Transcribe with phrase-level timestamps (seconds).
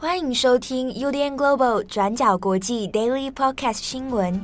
[0.00, 4.40] 欢迎收听 UDN Global 转角国际 Daily Podcast 新闻。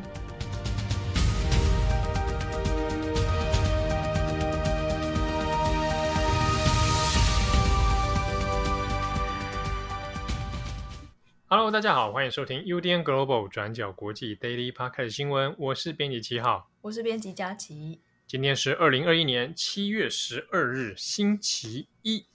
[11.46, 15.54] Hello，大家好，欢迎收听 UDN Global 转角国际 Daily Podcast 新闻。
[15.56, 18.00] 我是编辑七号，我是编辑佳琪。
[18.26, 22.26] 今天是二零二一年七月十二日，星期一。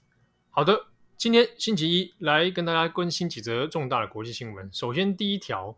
[0.52, 0.86] 好的，
[1.20, 4.70] 今天星期一来跟大家更新几则重大的国际新闻。
[4.72, 5.78] 首先，第一条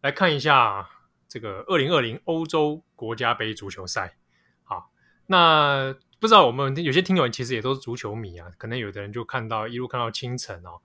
[0.00, 0.90] 来看一下
[1.28, 4.16] 这个二零二零欧洲国家杯足球赛。
[4.64, 4.90] 好，
[5.26, 10.80] 那不知道我们有些听友其实也都是足球迷啊，可能有的人就看到一路看到清晨哦。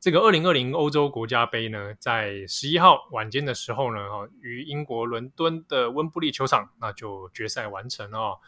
[0.00, 8.38] 这个二零二零欧洲国家杯呢，在十一号晚间的时候呢，哈，于英国伦敦的温布利球场，那就决赛完成哦。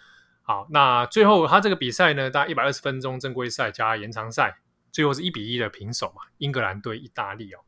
[0.40, 4.56] 好，那最后他这个比赛呢，大概一百二十分钟正规赛加延长赛，
[4.92, 6.22] 最后是一比一的平手嘛。
[6.38, 7.58] 英格兰对意大利哦，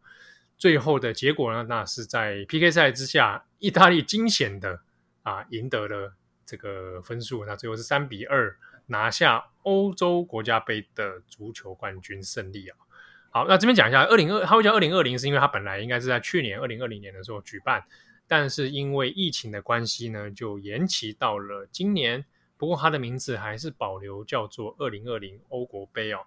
[0.56, 4.80] 最后的结果呢，那是在 PK 赛之下，意大利惊险的
[5.22, 6.14] 啊赢得了
[6.46, 12.76] 这个分数，那最后是三比二拿下欧洲国家杯的足球冠军胜利啊。
[13.30, 17.82] 好，那这边讲一下二零二，它会叫二零二零，是因为它本来应该是在去年二零二零年的时候举办，
[18.28, 22.24] 但是因为疫情的关系呢，就延期到了今年。
[22.56, 26.20] 不过它的名字还是保留叫做二零二零欧国杯哦。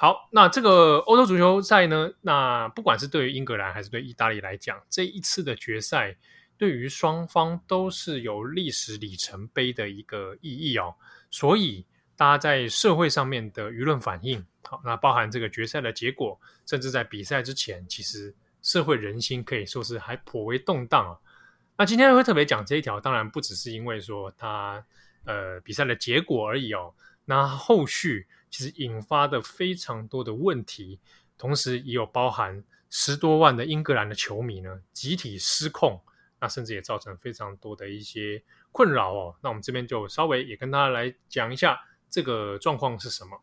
[0.00, 6.16] 好，那这个欧洲足球赛呢，那不管是对于英格兰还是对意大利来讲，这一次的决赛
[6.56, 10.94] 对于双方都是有历史里程碑的一个意义哦。
[11.32, 21.18] 所以大家在社会上面的舆论反应，好，那包含这个决赛的结果，甚至在比赛之前，其实社会人心可以说是还颇为动荡啊。
[21.76, 24.84] 那今天会特别讲这一条，当然不只是因为说它。
[25.24, 26.94] 呃，比赛的结果而已哦。
[27.30, 30.98] 那后续其实引发的非常多的问题，
[31.36, 36.00] 同时也有包含十多万的英格兰的球迷呢，集体失控，
[36.40, 39.36] 那甚至也造成非常多的一些困扰哦。
[39.42, 41.78] 那我们这边就稍微也跟大家来讲一下
[42.08, 43.38] 这个状况是什么。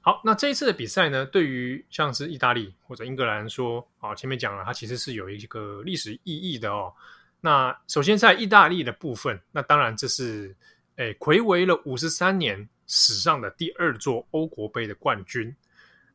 [0.00, 6.94] 好，那这一次的比赛呢，对于像是意大利或者英格兰说，啊，前面讲了，它其实是有一个历史意义的哦。
[7.42, 10.56] 那首先在意大利的部分，那当然这是。
[10.98, 15.54] 诶，魁违了五十三年，史上的第二座欧国杯的冠军。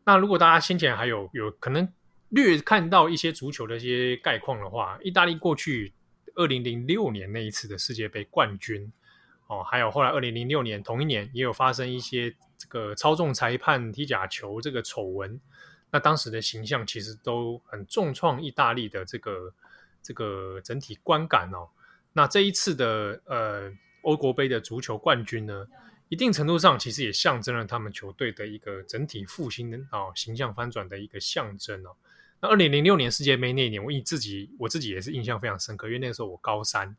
[0.04, 1.88] 那如果大家先前还有有可能
[2.30, 5.94] 略看到一些足球的一些概况的话，意大利过去
[6.36, 8.92] 二零零六年那一次的世界杯冠军
[9.48, 15.40] 哦，还有后来二零零六年同一年也有发生一些这个操纵裁判踢假球这个丑闻，
[15.92, 19.54] 那当时的形象其实都很重创意大利的这个
[20.02, 21.68] 这个整体观感哦。
[22.14, 23.72] 那这一次的呃。
[24.04, 25.68] 欧国杯的足球冠军呢，
[26.12, 31.96] 一定程度上其实也象征了他们球队的一个整体复兴的啊、哦、形象翻转的一个象征哦。
[32.42, 36.94] 那二零零六年世界杯那一年，我自己我自己也是印象非常深刻，因为那个时候我高三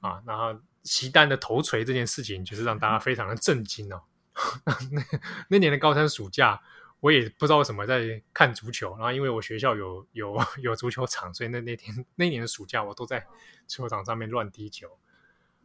[0.00, 4.02] 啊，然后齐丹的头锤这件事情，就是让大家非常的震惊哦。
[4.90, 5.02] 那
[5.50, 6.60] 那年的高三暑假，
[6.98, 13.24] 我也不知道为什么在看足球，然后因为我学校有有有足球场，所以那那天那年的暑假我都在
[13.68, 14.98] 球场上面乱踢球。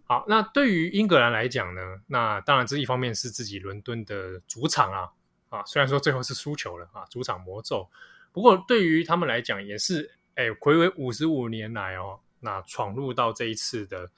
[0.05, 5.09] 好，那对于英格兰来讲呢，那当然这一方面是自己伦敦的主场啊，
[5.49, 7.89] 啊，虽然说最后是输球了啊，主场魔咒，
[8.33, 14.09] 不过对于他们来讲也是，哎，睽违五十五年来哦，那闯入到这一次的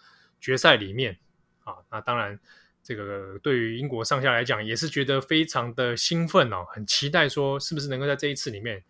[0.42, 1.16] 决赛里面
[1.64, 2.38] 啊，那当然
[2.84, 8.84] 这个对于英国上下来讲也是觉得非常的兴奋哦，很期待说是不是能够在这一次里面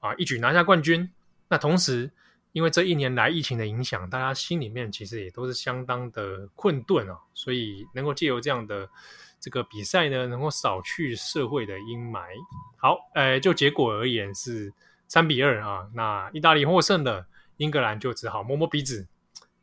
[0.00, 1.08] 啊一举拿下冠军，
[1.48, 2.10] 那同时。
[2.52, 8.88] 因为这一年来疫情的影响，大家心里面其实也都是相当的困顿哦，所以能够借由这样的
[9.40, 12.26] 这个比赛呢，能够扫去社会的阴霾。
[12.76, 14.72] 好，呃，就结果而言是
[15.08, 17.26] 三比二啊，那意大利获胜了，
[17.56, 19.06] 英格兰就只好摸摸鼻子。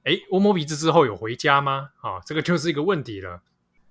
[0.04, 1.90] 诶，摸摸鼻子之后有回家吗？
[2.02, 3.42] 啊，这个就是一个问题了。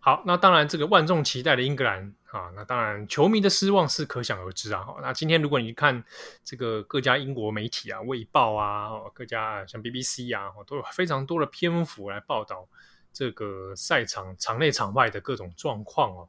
[0.01, 4.87] 好，那当然，这个万众期待的英格兰啊，那当然球迷的失望是可想而知啊。
[5.03, 6.03] 那今天如果你看
[6.45, 12.69] 这个各家英国媒体啊，《卫报》啊，各家像 BBC 啊，都有非常多的篇幅来报道
[13.13, 16.29] 这个赛场场内场外的各种状况哦。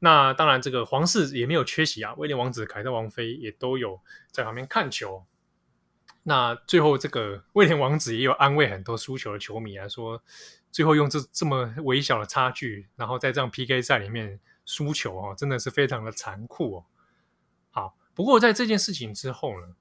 [0.00, 4.00] 那当然，这个皇室也没有缺席啊，威廉王子、凯特王妃也都有
[4.32, 5.24] 在旁边看球。
[6.24, 10.20] 那最后，这个威廉王子也有安慰很多输球的球迷啊说。
[10.76, 16.84] 最后用这这么微小的差距，然后在这样 PK 赛里面输球哦，真的是非常的残酷哦。
[17.70, 19.74] 好，不过在这件事情之后呢，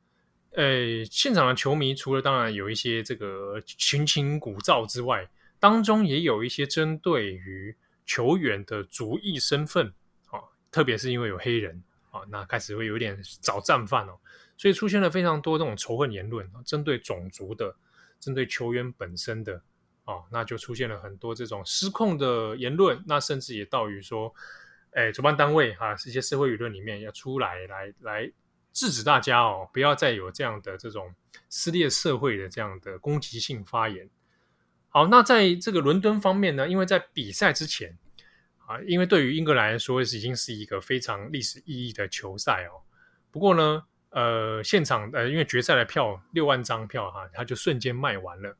[0.52, 7.76] 呃，现场的球迷除了当然有一些这个群情鼓噪之外，当中也有一些针对于
[8.06, 9.94] 球员的族裔身份
[10.28, 10.40] 啊，
[10.72, 14.18] 特别是因为有黑人啊，那开始会有点找战犯哦。
[14.56, 17.76] 所以出现了非常多这种仇恨言论，针对种族的，
[18.18, 19.62] 针对球员本身的，
[20.06, 24.34] 哦，那就出现了很多这种失控的言论，那甚至也到于说，
[24.92, 28.32] 哎，主办单位哈，这些社会舆论里面要出来来来
[28.72, 31.14] 制止大家哦，不要再有这样的这种
[31.50, 34.10] 撕裂社会的这样的攻击性发言。
[34.90, 37.98] 好，那在这个伦敦方面呢，因为在比赛之前
[38.66, 42.86] 啊，因为对于英格兰来说是已经是一个非常历史意义的球赛哦。
[43.32, 48.56] 不过呢，呃，现场呃，因为决赛的票六万张票哈，它就瞬间卖完了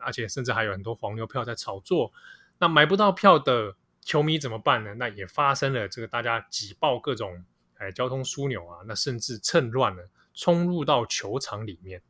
[0.00, 2.12] 而且甚至还有很多黄牛票在炒作。
[2.58, 4.94] 那买不到票的球迷怎么办呢？
[4.94, 7.44] 那也发生了这个大家挤爆各种
[7.78, 10.02] 哎交通枢纽啊，那甚至趁乱呢
[10.34, 12.00] 冲入到球场里面。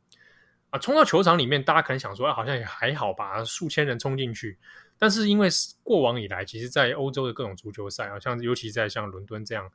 [0.69, 4.57] 啊，冲到球场里面，大家可能想说，啊，好像也还好吧，数千人冲进去。
[4.97, 5.47] 但是因为
[5.81, 9.71] 过往以来，其实，在欧洲的各种足球赛啊，像尤其在像伦敦这样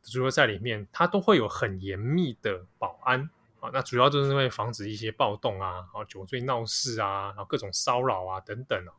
[0.00, 3.28] 足球赛里面，它都会有很严密的保安
[3.60, 3.70] 啊。
[3.72, 8.92] 那主要就是因为防止一些暴动啊，啊，酒醉闹事啊，然后各种骚扰啊等等哦。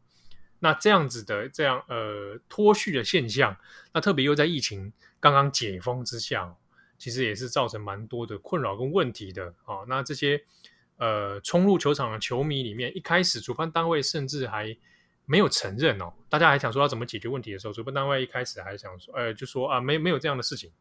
[0.60, 3.56] 那这样子的这样呃脱序的现象，
[3.94, 6.56] 那特别又在疫情刚刚解封之下，
[6.98, 9.84] 其实也是造成蛮多的困扰跟问题的啊。
[9.88, 10.44] 那这些。
[10.98, 14.78] 呃，冲入球场的球迷里面，一开始主办单位甚至还
[15.26, 20.72] 没有承认哦，大家还想说要怎么解决问题的时候，主办单位一开始还想说，呃，就说啊，没没有这样的事情。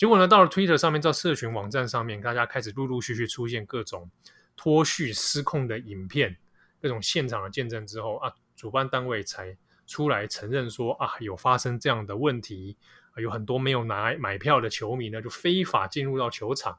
[0.00, 4.10] 结果呢，到了 Twitter 上面，到社群网站上面，大家开始陆陆续续出现各种
[4.56, 6.38] 脱序失控的影片，
[6.80, 9.54] 各种现场的见证之后啊，主办单位才
[9.86, 12.78] 出来承认说啊，有发生这样的问题，
[13.16, 16.78] 有很多没有拿买票的球迷呢，就非法进入到球场。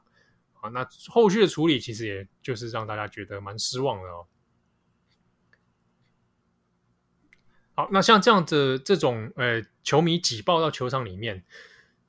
[0.60, 4.26] 啊，那后续的处理其实也就是让大家觉得蛮失望的哦。
[7.74, 11.44] 好，那像这样子这种呃球迷挤爆到球场里面，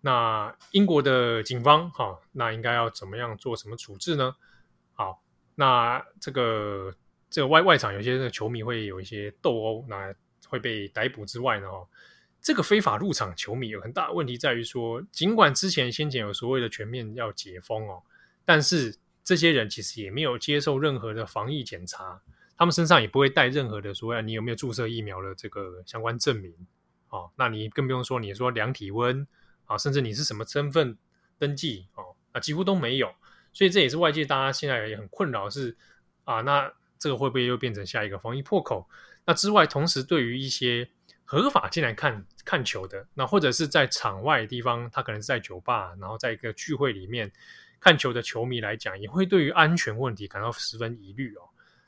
[0.06, 4.36] 那英国的警方哈、那应该要怎么样做什么处置呢？
[4.92, 5.24] 好，
[5.56, 6.94] 那这个
[7.30, 10.14] 这个外外场有些球迷会有一些斗殴，那
[10.50, 11.88] 会被逮捕之外呢，哈，
[12.42, 18.04] 这个非法入场球迷有很大的问题在于说，尽管之前先前有所谓的全面要解封哦。
[18.44, 22.22] 但是这些人其实也没有接受任何的防疫检查，
[22.58, 26.54] 他们身上也不会带任何的所谓你有没有注射疫苗的这个相关证明，
[27.08, 29.26] 哦，那你更不用说你说量体温
[29.74, 30.98] 啊，甚至你是什么身份
[31.38, 33.14] 登记哦，啊几乎都没有，
[33.52, 35.76] 所以这也是外界大家现在也很困扰是
[36.24, 38.88] 啊，那这个会不会又变成下一个防疫破口？
[39.26, 40.90] 那之外，同时对于一些
[41.26, 47.32] 合法进来看看球的，那或者是在场外的地方，他可能是在酒吧，然后在一个聚会里面。
[47.80, 51.42] 看球的球迷来讲，也会对于安全问题感到十分疑虑哦。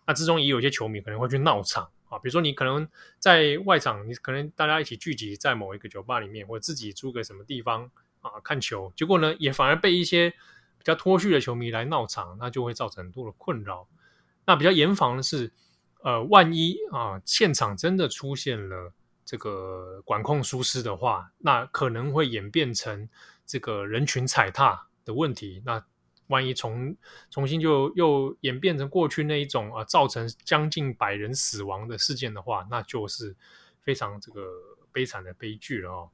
[0.06, 1.90] 那之中也有一些球迷可能会去闹场
[2.20, 2.88] 比如说你可能
[3.20, 7.90] 在外场，你可能大家一起聚集在某一个酒吧里面，或者自己租个什么地方
[8.22, 13.88] 啊看球，结果呢也反而被一些比较脱序的球迷来闹场，那就会造成很多的困扰。
[14.46, 15.52] 那比较严防的是，
[16.04, 18.94] 呃，万一啊现场真的出现了
[19.26, 23.10] 这个管控疏失的话，那可能会演变成
[23.46, 25.84] 这个人群踩踏的问题，那
[26.28, 26.96] 万一重
[27.30, 33.36] 重新就又演变成过去那一种啊，造成将近百人死亡的事件的话，那就是
[33.82, 34.48] 非常这个
[34.92, 36.10] 悲惨的悲剧了哦。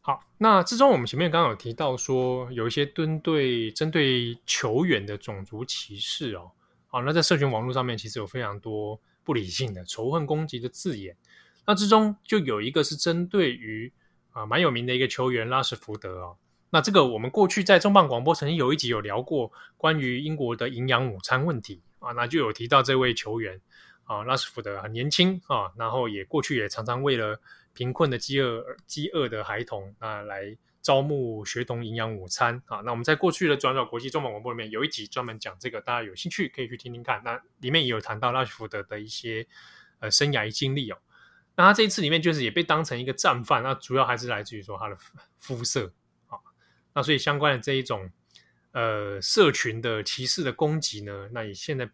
[0.00, 6.50] 好，那之中我们前面刚刚有提到说，有一些针对针对球员的种族歧视哦。
[6.88, 11.16] 好，那在社群网络上面，其实有非常多不理性的仇恨攻击的字眼。
[11.64, 13.92] 那之中就有一个是针对于
[14.32, 16.36] 啊蛮有名的一个球员拉什福德哦。
[16.74, 23.60] 那这个我们过去在重磅广播曾经有一集有聊过关于英国的营养午餐问题啊，那就有提到这位球员
[24.04, 27.38] 啊，拉什福德很年轻啊，然后也过去也常常为了
[27.74, 32.78] 贫困的饥饿饥饿的孩童啊来招募学童营养午餐啊。
[32.78, 37.20] 那我们在过去的转角国际重磅广播里面有一集专门讲这个，大家有兴趣可以去听听看。
[37.22, 39.46] 那里面也有谈到拉什福德的一些
[40.00, 40.96] 呃生涯经历哦。
[41.54, 44.96] 那他这一次里面就是也被当成一个战犯，那主要还是来自于说他的
[45.38, 45.92] 肤色。
[46.94, 48.10] 那所以相关的这一种
[48.72, 51.90] 呃社群的歧视的攻击呢，那也现在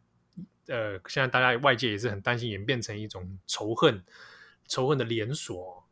[0.67, 4.03] 呃现在大家外界也是很担心演变成一种仇恨
[4.67, 5.85] 仇恨的连锁。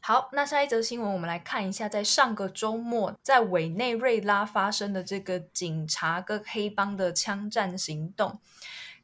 [0.00, 8.40] 好，那下一则新闻我们来看一下，在上个周末在委内瑞拉发生的这个警察跟黑帮的枪战行动。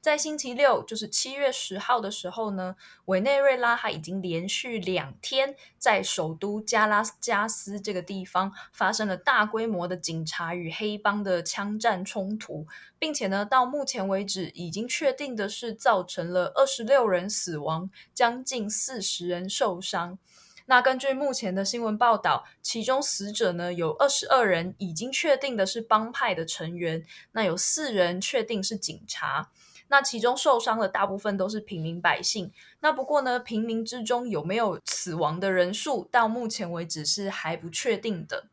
[0.03, 12.67] 在星期六，就是七月十号的时候呢，委内瑞拉它已经连续两天在首都加拉加斯这个地方发生了大规模的警察与黑帮的枪战冲突，
[12.99, 20.19] 并且呢，到目前为止已经确定的是造成了二十六人死亡，将近四十人受伤。
[20.67, 29.51] 那根据目前的新闻报道，其中死者呢有二十二人已经确定的是帮派的成员，那有四人确定是警察。
[29.93, 32.51] 那其中受伤的大部分都是平民百姓。
[32.81, 38.47] 那不过呢，平民之中有没有死亡的人数，到目前为止是还不确定的。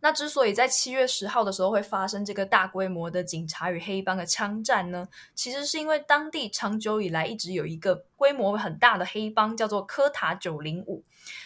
[0.00, 11.02] 那之所以在七月十号的时候会发生这个大规模的警察与黑帮的枪战呢，其实是因为当地长久以来一直有一个规模很大的黑帮，叫做科塔九零五。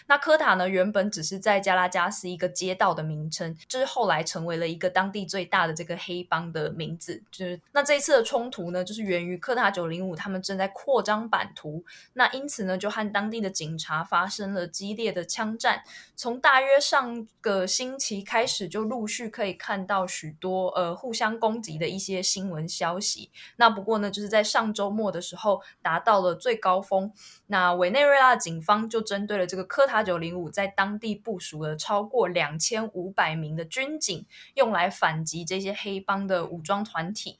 [0.07, 7.23] 那科塔呢，原本只是在加拉加斯一个街道的名称，就是后来成为了一个当地最大的这个黑帮的名字。
[7.31, 15.81] 就是那这一次的冲突呢，就是源于科塔九零五他们正在扩张版图，那因此呢，就和当地的警察发生了激烈的枪战。
[16.15, 23.29] 从大约上个星期开始，就陆续可以看到许多呃互相攻击的一些新闻消息。
[23.57, 27.11] 那不过呢，就是在上周末的时候达到了最高峰。
[27.45, 37.37] 那委内瑞拉警方就针对了这个科塔九零五，在当地部署了超过两千五百名的军警，用来反击这些黑帮的武装团体。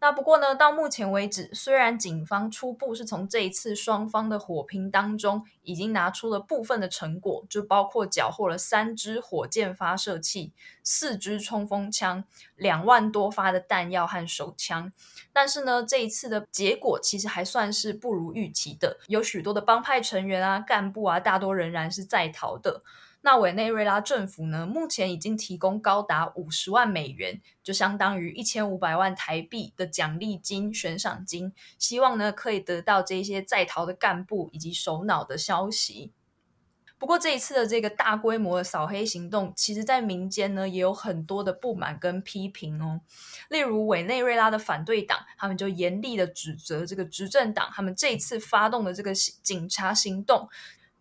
[0.00, 12.22] 那不过呢，到目前为止，虽然警方初步是从这一次双方的火拼当中已经拿出了部分的成果，就包括缴获了三支火箭发射器、四支冲锋枪、
[12.56, 14.92] 两万多发的弹药和手枪，
[15.32, 22.82] 但是呢，这一次的结果其实还算是不如预期的，有许多的帮派成员啊、干部啊，大多仍然是在逃的。
[23.26, 36.12] 那委内瑞拉政府呢，目前已经提供高达五十万美元，就相当于一千五百万台币的奖励金、悬赏金，希望呢可以得到这些在逃的干部以及首脑的消息。
[36.98, 43.00] 不过这一次的这个大规模的扫黑行动，其实在民间呢也有很多的不满跟批评哦。
[43.48, 50.46] 例如委内瑞拉的反对党，他们就严厉的指责这个执政党，他们这一次发动的这个警察行动。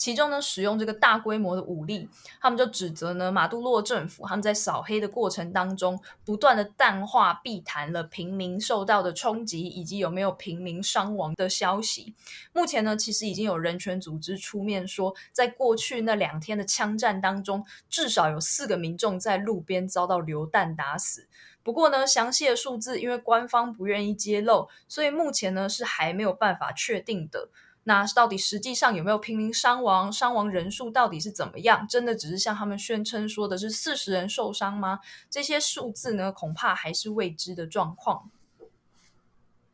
[0.03, 2.09] 其中呢，使用这个大规模的武力，
[2.41, 12.13] 他们就指责呢马杜洛政府，他们在扫黑的过程当中，不断的淡化、避谈了平民受到的冲击，以及有没有平民伤亡的消息。
[12.51, 21.29] 目前呢，其实已经有人权组织出面说，在过去那两天的枪战当中，至少有四个民众在路边遭到流弹打死。
[21.63, 27.47] 不过呢，详细的数字因为官方不愿意揭露，所以目前呢是还没有办法确定的。
[27.85, 30.11] 那到底实际上有没有平民伤亡？
[30.11, 31.85] 伤亡人数到底是怎么样？
[31.87, 34.99] 真的只是像他们宣称说的是四十人受伤吗？
[35.29, 38.31] 这些数字呢，恐怕还是未知的状况。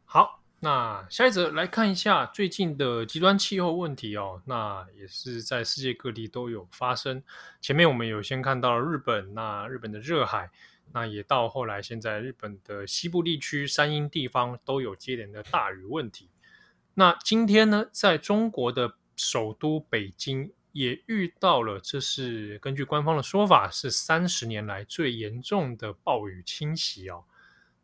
[0.06, 4.42] 好，那下一则来看一下最近的极端气候问题哦。
[4.46, 7.22] 那也是在世界各地都有发生。
[7.62, 10.50] 前面我们有先看到了日本，那日本的热海，
[10.94, 16.28] 那也到后来现在日本的西部地区山阴地方都有接连的大雨问题。
[17.00, 27.24] 那今天呢，在中国的首都北京也遇到了，这是根据官方的说法，是三十年来最严重的暴雨侵袭哦。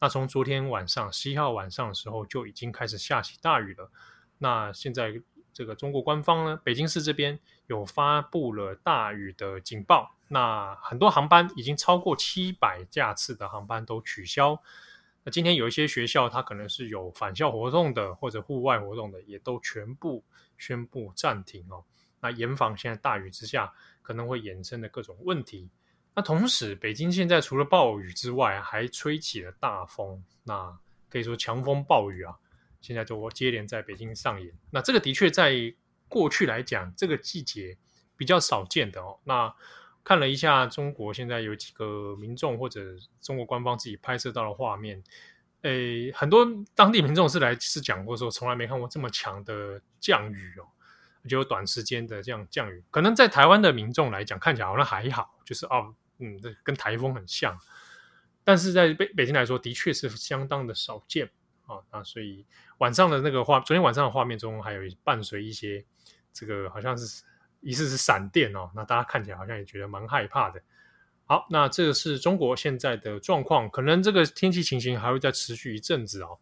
[0.01, 3.89] 那从昨天晚上十一号晚上的时候就已经开始下起大雨了。
[4.39, 5.21] 那现在
[5.53, 14.61] 这个中国官方呢，北京市这边有发布了大雨的警报，那很多航班已经超过七百架次的航班都取消。
[15.25, 20.23] 那今天有一些学校，它可能是有返校活动的，或者户外活动的，也都全部
[20.57, 21.83] 宣布暂停哦。
[22.21, 25.67] 那严防现在大雨之下可能会衍生的各种问题。
[26.13, 30.77] 那同时，北京现在除了暴雨之外，还吹起了大风，那
[31.09, 32.35] 可以说强风暴雨啊，
[32.79, 34.53] 现在就接连在北京上演。
[34.69, 35.73] 那这个的确在
[36.07, 37.77] 过去来讲，这个季节
[38.15, 39.19] 比较少见的哦。
[39.23, 39.53] 那
[40.05, 45.03] 看了一下中国现在有几个民众或者中国官方自己拍摄到的画面，
[45.63, 50.69] 诶，很多当地民众是来是讲过说，从来没看过这么强的降雨哦，
[51.27, 52.83] 就有短时间的这样降雨。
[52.91, 57.59] 可能在台湾的民众来讲，看起来好像还好，就是哦，嗯，这跟台风很像。
[58.43, 61.31] 但是在北北京来说，的确是相当的少见
[61.65, 61.81] 啊。
[61.91, 62.45] 那所以
[62.77, 65.83] 晚上的那个画，昨天晚上的画面中还有伴随一些
[66.31, 67.23] 这个好像是。
[67.65, 70.61] 疑似是闪电哦，那大家看起来好像也觉得蛮害怕的。
[71.25, 76.37] 好，那这个是中国现在的状况，可能这个天气情形还会再持续一阵子哦。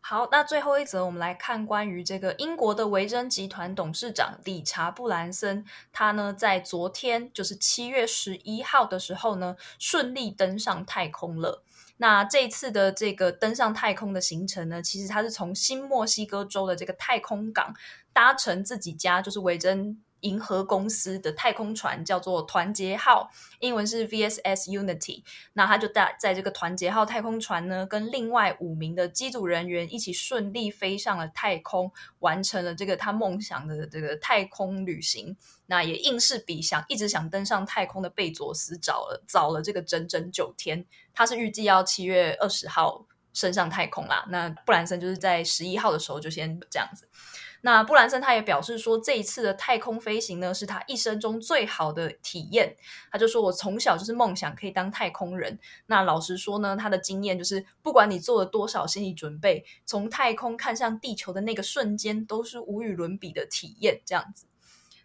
[0.00, 11.64] 好，那最后一则，我们来看关于这个英国的维珍集团董事长理查布兰森，他呢在昨天就是七月十一号的时候呢，顺利登上太空了。
[11.98, 17.74] 那这次的这个登上太空的行程呢，其实它是从新墨西哥州的这个太空港
[18.12, 25.22] 搭乘自己家就是维珍银河公司的太空船叫做团结号，英文是 VSS Unity。
[25.52, 35.36] 那他就在在这个团结号太空船呢，跟另外五名的机组人员一起顺利飞上了太空，完成了这个他梦想的这个太空旅行。
[35.66, 40.84] 那也硬是比想一直想登上太空的贝佐斯早了早了这个整整九天。
[41.14, 44.24] 他是预计要七月二十号升上太空啦。
[44.28, 47.08] 那布兰森就是在十一号的时候就先这样子。
[47.66, 52.76] 那布兰森他也表示说，这一次的太空飞行呢，是他一生中最好的体验。
[53.10, 64.02] 他就说：“我从小就是梦想可以当太空人。”那老实说呢，他的经验就是，不管你做了多少心理准备，从太空看向地球的那个瞬间，都是无与伦比的体验。
[64.04, 64.44] 这样子。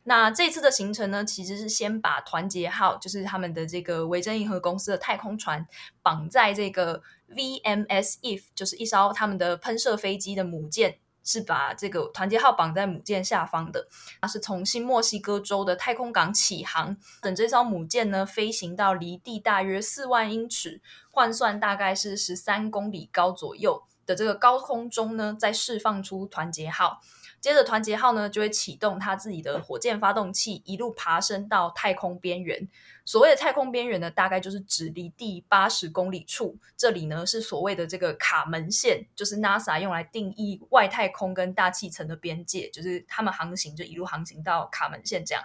[0.04, 5.66] 那这次的行程呢，其实是先把团结号，就是他们的这个维珍银河公司的太空船，
[6.04, 10.98] 绑在这个 VMS Eve，就是一艘他们的喷射飞机的母舰。
[11.30, 13.88] 是把这个团结号绑在母舰下方的，
[14.20, 20.82] 它是从新墨西哥州的太空港起航，等这艘母舰呢飞行到离地大约四万英尺，
[21.12, 27.00] 换算大概是十三公里高左右的这个高空中呢，再释放出团结号。
[27.40, 32.68] 接着，团结号呢就会启动它自己的火箭发动器，一路爬升到太空边缘。
[33.06, 36.58] 所谓的太空边缘呢，大概就是指离地八十公里处。
[36.76, 45.44] 这里呢是所谓的这个卡门线，就是 NASA 用来定义外太空跟大气层的边界，就是他们航行就一路航行到卡门线这样。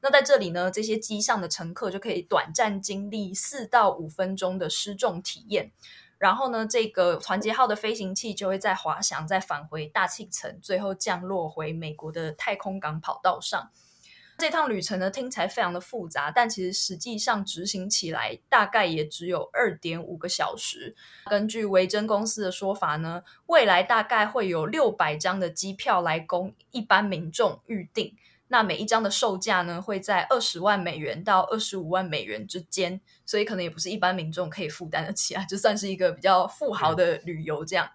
[0.00, 5.70] 那在这里呢，这些机上的乘客就可以短暂经历四到五分钟的失重体验。
[6.18, 13.70] 然后呢，这个团结号的飞行器就会再滑翔，再返回大气层，最后降落回美国的太空港跑道上。
[14.36, 20.94] 这趟旅程呢，听起来非常的复杂，但其实实际上执行起来大概也只有二点五个小时。
[21.26, 28.16] 根据维珍公司的说法呢，未来大概会有六百张的机票来供一般民众预订。
[28.48, 37.86] 那每一张的售价呢，会在二十万美元到二十五万美元之间，所以可能也不是一般民众可以负担得起啊，就算是一个比较富豪的旅游这样。
[37.86, 37.92] 嗯、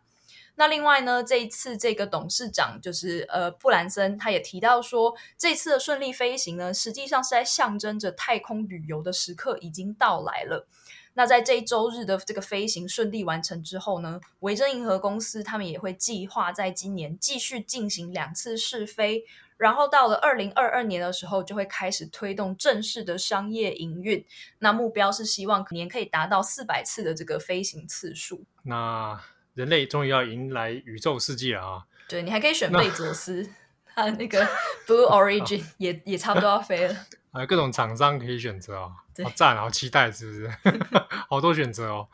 [0.56, 10.68] 那另外呢，这一次这个董事长就是呃布兰森，他也提到说，这次的顺利飞行呢，实际上是在象征着太空旅游的时刻已经到来了。
[11.16, 19.24] 那在这一周日的这个飞行顺利完成之后呢，维珍银河公司他们也会计划在今年继续进行两次试飞。
[19.56, 24.26] 然后到了二零二二年的时候，就会开始推动正式的商业营运。
[24.60, 28.44] 那目标是希望年可以达到四百次的这个飞行次数。
[28.64, 29.18] 那
[29.54, 31.84] 人类终于要迎来宇宙世纪了啊！
[32.10, 33.48] 对，你还可以选贝佐斯，
[33.96, 34.44] 他的那个
[34.88, 36.96] Blue Origin 也也差不多要飞了。
[37.32, 40.52] 还有各种厂商可以选择哦，好赞，好期待，是不是？
[41.30, 42.08] 好多选择哦。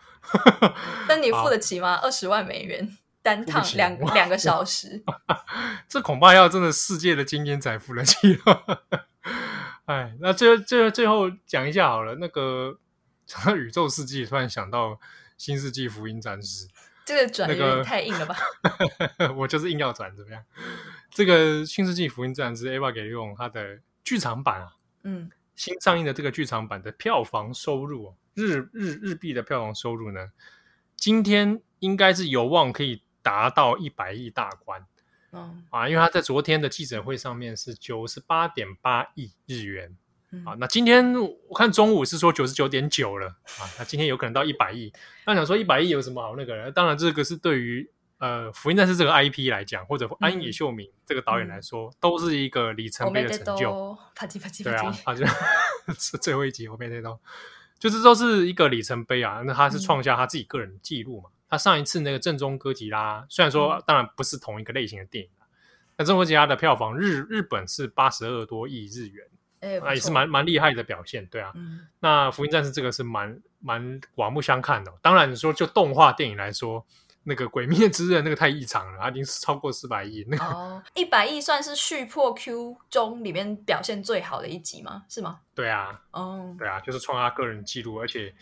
[1.07, 1.95] 但你付得起吗？
[2.01, 2.97] 二十万美元。
[3.21, 5.03] 单趟两两个小时，
[5.89, 8.83] 这恐怕要真的世界的精英才付得起了。
[9.85, 12.15] 哎，那最最最后讲一下好了。
[12.15, 12.79] 那个
[13.25, 14.91] 讲到宇宙世纪，突然想到
[15.37, 16.65] 《新世纪福音战士》，
[17.05, 18.37] 这个转有点太硬了吧？
[19.35, 20.41] 我就是硬要转，怎么样？
[21.11, 24.71] 这个《新世纪福音战士》Evangelion 它的剧场版啊，
[25.03, 25.29] 嗯，
[25.59, 30.31] 新上映的这个剧场版的票房收入，日日日币的票房收入呢，
[30.95, 33.03] 今天应该是有望可以。
[33.21, 34.81] 达到一百亿大关，
[35.33, 39.93] 嗯啊，因为他在昨天的记者会上面是九十八点八亿日元，
[40.31, 41.13] 嗯、啊，那今天
[41.49, 44.91] 我看中午是说九十九点九了，啊，那今天有可能到一百亿。
[45.27, 46.71] 那想说一百亿有什么好那个人？
[46.71, 47.87] 当然这个是对于
[48.19, 53.97] 呃福音战士这个 IP 来讲，或者安野秀明这个导演来说，嗯、都是一个里程碑的成就。
[54.15, 55.27] 啪叽啪叽，对啊，好像
[55.97, 57.19] 是最后一集我没听到，
[57.79, 59.41] 就是都是一个里程碑啊。
[59.45, 61.29] 那他是创下他自己个人记录嘛。
[61.29, 65.31] 嗯他上一次那个正宗哥吉拉，虽然说当然不是同一个类型的电影，
[65.97, 69.25] 那正宗哥吉拉的票房日日本是八十二多亿日元，
[69.61, 71.51] 哎，也是蛮蛮厉害的表现，对啊。
[71.55, 74.93] 嗯、那福音战士这个是蛮蛮刮目相看的。
[75.01, 76.85] 当然你说就动画电影来说，
[77.29, 80.25] 那个鬼灭之刃那个太异常了，它已经是超过四百亿。
[80.27, 85.05] 那个、哦，一百亿算是续破 Q 中里面表现最好的一集吗？
[85.07, 85.39] 是吗？
[85.55, 88.35] 对啊，哦，对啊，就是创下个人记录，而且。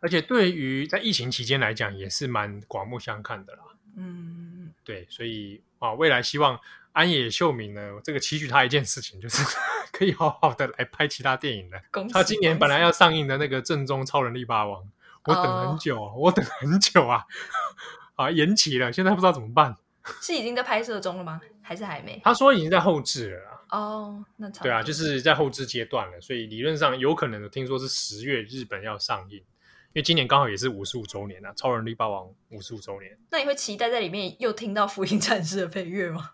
[0.00, 3.60] 而且对于在疫情期间来讲，也是蛮刮目相看的啦。
[3.96, 6.60] 嗯，对，所以啊，未来希望
[6.92, 9.42] 安野秀明呢，这个期许他一件事情，就是
[9.92, 11.78] 可以好好的来拍其他电影了。
[11.78, 14.86] 喜他今年本来要上映的那个正宗超人力霸王，
[15.24, 17.24] 我等很久，哦、我等很久啊，
[18.14, 19.76] 啊，延期了，现在不知道怎么办。
[20.20, 21.40] 是已经在拍摄中了吗？
[21.62, 22.20] 还是还没？
[22.22, 23.62] 他说已经在后置了。
[23.70, 24.70] 哦，那差不多。
[24.70, 29.38] 对啊，就是在后置阶段了，所以理论上有可能，听说是十月日本要上映。
[29.38, 33.16] 因为今年刚好也是五十五周年啊，《超人力霸王》五十五周年。
[33.30, 36.30] 那你会期待在里面又听到《福音战士》的配乐吗？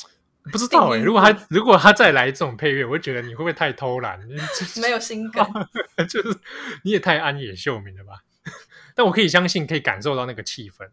[0.52, 4.20] 不知道哎、欸， 如果他如果他再来这种配乐，我会觉得你会不会太偷懒？
[4.82, 5.42] 没有心梗，
[6.08, 6.38] 就是
[6.82, 8.22] 你也太安野秀明了吧？
[8.94, 10.86] 但我可以相信，可以感受到那个气氛。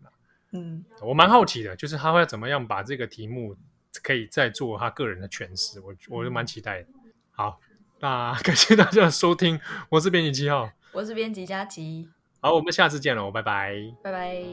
[0.51, 3.55] 嗯，我蛮好奇的，就是他会怎么样把这个题目
[4.03, 6.87] 可以再做他个人的诠释，我我就蛮期待的。
[7.31, 7.59] 好，
[7.99, 9.59] 那 感谢大家的收听，
[9.89, 12.09] 我是编辑七号，我是编辑佳琪，
[12.41, 14.43] 好，我们下次见了，拜拜，拜拜。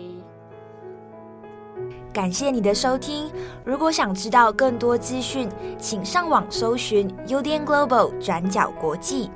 [2.12, 3.30] 感谢你的收听，
[3.64, 9.30] 如果想知道更多资讯，请上网搜寻 UDN Global 转角国际。